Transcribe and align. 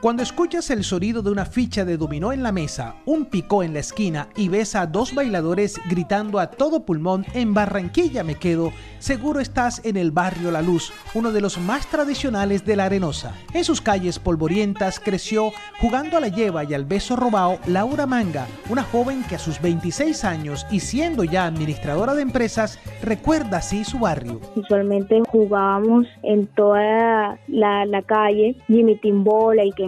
Cuando 0.00 0.22
escuchas 0.22 0.70
el 0.70 0.84
sonido 0.84 1.22
de 1.22 1.32
una 1.32 1.44
ficha 1.44 1.84
de 1.84 1.96
dominó 1.96 2.32
en 2.32 2.44
la 2.44 2.52
mesa, 2.52 2.94
un 3.04 3.24
picó 3.24 3.64
en 3.64 3.72
la 3.72 3.80
esquina 3.80 4.28
y 4.36 4.48
ves 4.48 4.76
a 4.76 4.86
dos 4.86 5.12
bailadores 5.12 5.80
gritando 5.90 6.38
a 6.38 6.52
todo 6.52 6.84
pulmón 6.84 7.26
en 7.34 7.52
Barranquilla 7.52 8.22
me 8.22 8.36
quedo, 8.36 8.70
seguro 9.00 9.40
estás 9.40 9.84
en 9.84 9.96
el 9.96 10.12
barrio 10.12 10.52
La 10.52 10.62
Luz, 10.62 10.92
uno 11.14 11.32
de 11.32 11.40
los 11.40 11.58
más 11.58 11.88
tradicionales 11.88 12.64
de 12.64 12.76
la 12.76 12.84
Arenosa. 12.84 13.34
En 13.52 13.64
sus 13.64 13.80
calles 13.80 14.20
polvorientas 14.20 15.00
creció 15.00 15.50
jugando 15.80 16.16
a 16.16 16.20
la 16.20 16.28
lleva 16.28 16.62
y 16.62 16.74
al 16.74 16.84
beso 16.84 17.16
robado 17.16 17.58
Laura 17.66 18.06
Manga, 18.06 18.46
una 18.70 18.84
joven 18.84 19.24
que 19.28 19.34
a 19.34 19.40
sus 19.40 19.60
26 19.60 20.24
años 20.24 20.64
y 20.70 20.78
siendo 20.78 21.24
ya 21.24 21.44
administradora 21.44 22.14
de 22.14 22.22
empresas, 22.22 22.78
recuerda 23.02 23.58
así 23.58 23.84
su 23.84 23.98
barrio. 23.98 24.40
Usualmente 24.54 25.20
jugábamos 25.28 26.06
en 26.22 26.46
toda 26.46 27.36
la, 27.48 27.84
la 27.84 28.02
calle, 28.02 28.54
Jimmy 28.68 28.94
Timbola 29.00 29.64
y 29.64 29.72
que 29.72 29.87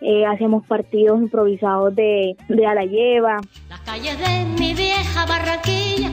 eh, 0.00 0.24
hacemos 0.26 0.66
partidos 0.66 1.20
improvisados 1.20 1.94
de, 1.94 2.36
de 2.48 2.66
a 2.66 2.74
la 2.74 2.84
lleva. 2.84 3.36
Las 3.68 3.80
calles 3.80 4.18
de 4.18 4.44
mi 4.58 4.74
vieja 4.74 5.26
Barranquilla, 5.26 6.10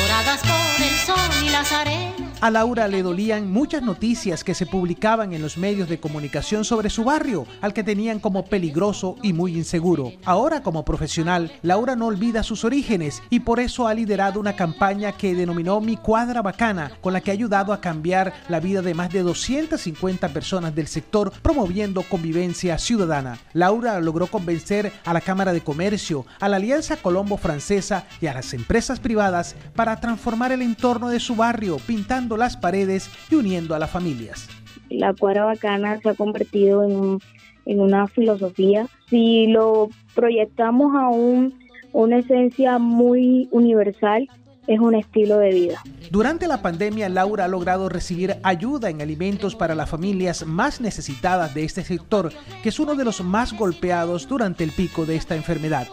doradas 0.00 0.40
por 0.40 0.86
el 0.86 0.94
sol 0.94 1.46
y 1.46 1.50
las 1.50 1.72
arenas 1.72 2.25
a 2.40 2.50
Laura 2.50 2.86
le 2.86 3.02
dolían 3.02 3.50
muchas 3.50 3.82
noticias 3.82 4.44
que 4.44 4.54
se 4.54 4.66
publicaban 4.66 5.32
en 5.32 5.40
los 5.40 5.56
medios 5.56 5.88
de 5.88 5.98
comunicación 5.98 6.64
sobre 6.64 6.90
su 6.90 7.02
barrio, 7.02 7.46
al 7.62 7.72
que 7.72 7.82
tenían 7.82 8.20
como 8.20 8.44
peligroso 8.44 9.16
y 9.22 9.32
muy 9.32 9.56
inseguro. 9.56 10.12
Ahora 10.24 10.62
como 10.62 10.84
profesional, 10.84 11.50
Laura 11.62 11.96
no 11.96 12.06
olvida 12.06 12.42
sus 12.42 12.64
orígenes 12.64 13.22
y 13.30 13.40
por 13.40 13.58
eso 13.58 13.86
ha 13.86 13.94
liderado 13.94 14.38
una 14.38 14.54
campaña 14.54 15.12
que 15.12 15.34
denominó 15.34 15.80
Mi 15.80 15.96
Cuadra 15.96 16.42
Bacana, 16.42 16.92
con 17.00 17.14
la 17.14 17.22
que 17.22 17.30
ha 17.30 17.34
ayudado 17.34 17.72
a 17.72 17.80
cambiar 17.80 18.34
la 18.48 18.60
vida 18.60 18.82
de 18.82 18.94
más 18.94 19.10
de 19.10 19.22
250 19.22 20.28
personas 20.28 20.74
del 20.74 20.88
sector, 20.88 21.32
promoviendo 21.40 22.02
convivencia 22.02 22.76
ciudadana. 22.78 23.38
Laura 23.54 23.98
logró 24.00 24.26
convencer 24.26 24.92
a 25.04 25.14
la 25.14 25.22
Cámara 25.22 25.54
de 25.54 25.62
Comercio, 25.62 26.26
a 26.38 26.48
la 26.48 26.56
Alianza 26.56 26.96
Colombo 26.96 27.38
Francesa 27.38 28.04
y 28.20 28.26
a 28.26 28.34
las 28.34 28.52
empresas 28.52 29.00
privadas 29.00 29.56
para 29.74 29.98
transformar 30.00 30.52
el 30.52 30.60
entorno 30.60 31.08
de 31.08 31.20
su 31.20 31.34
barrio, 31.34 31.78
pintando 31.86 32.25
las 32.36 32.56
paredes 32.56 33.10
y 33.30 33.34
uniendo 33.34 33.74
a 33.74 33.78
las 33.78 33.90
familias. 33.90 34.48
La 34.88 35.12
cuadra 35.14 35.44
bacana 35.44 36.00
se 36.00 36.08
ha 36.08 36.14
convertido 36.14 36.82
en, 36.84 37.18
en 37.66 37.80
una 37.80 38.06
filosofía. 38.06 38.86
Si 39.10 39.48
lo 39.48 39.90
proyectamos 40.14 40.94
a 40.96 41.08
un, 41.08 41.58
una 41.92 42.18
esencia 42.18 42.78
muy 42.78 43.48
universal, 43.50 44.28
es 44.66 44.80
un 44.80 44.94
estilo 44.94 45.38
de 45.38 45.50
vida. 45.50 45.82
Durante 46.10 46.46
la 46.46 46.62
pandemia, 46.62 47.08
Laura 47.08 47.44
ha 47.44 47.48
logrado 47.48 47.88
recibir 47.88 48.36
ayuda 48.42 48.90
en 48.90 49.00
alimentos 49.00 49.54
para 49.54 49.74
las 49.74 49.90
familias 49.90 50.46
más 50.46 50.80
necesitadas 50.80 51.54
de 51.54 51.64
este 51.64 51.82
sector, 51.82 52.32
que 52.62 52.70
es 52.70 52.80
uno 52.80 52.94
de 52.94 53.04
los 53.04 53.22
más 53.22 53.52
golpeados 53.56 54.28
durante 54.28 54.64
el 54.64 54.72
pico 54.72 55.06
de 55.06 55.16
esta 55.16 55.36
enfermedad. 55.36 55.86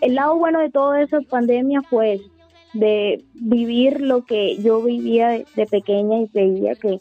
El 0.00 0.16
lado 0.16 0.36
bueno 0.36 0.60
de 0.60 0.70
toda 0.70 1.00
esa 1.02 1.20
pandemia 1.20 1.80
fue 1.82 2.20
de 2.72 3.24
vivir 3.34 4.00
lo 4.00 4.24
que 4.24 4.56
yo 4.62 4.82
vivía 4.82 5.28
de, 5.28 5.66
pequeña 5.66 6.20
y 6.20 6.30
veía 6.32 6.74
que 6.74 7.00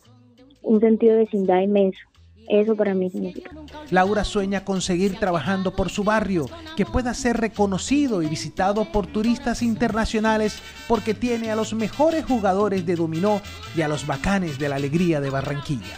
un 0.61 0.79
sentido 0.79 1.13
de 1.13 1.19
vecindad 1.25 1.61
inmenso. 1.61 1.99
Eso 2.49 2.75
para 2.75 2.93
mí 2.93 3.09
significa. 3.09 3.51
Laura 3.91 4.25
sueña 4.25 4.65
con 4.65 4.81
seguir 4.81 5.17
trabajando 5.17 5.73
por 5.73 5.89
su 5.89 6.03
barrio, 6.03 6.47
que 6.75 6.85
pueda 6.85 7.13
ser 7.13 7.37
reconocido 7.37 8.21
y 8.21 8.27
visitado 8.27 8.91
por 8.91 9.07
turistas 9.07 9.61
internacionales 9.61 10.59
porque 10.87 11.13
tiene 11.13 11.49
a 11.49 11.55
los 11.55 11.73
mejores 11.73 12.25
jugadores 12.25 12.85
de 12.85 12.95
dominó 12.95 13.41
y 13.75 13.81
a 13.81 13.87
los 13.87 14.05
bacanes 14.05 14.59
de 14.59 14.67
la 14.67 14.75
alegría 14.75 15.21
de 15.21 15.29
Barranquilla. 15.29 15.95